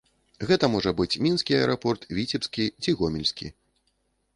[0.51, 3.57] Гэта можа быць мінскі аэрапорт, віцебскі ці гомельскі.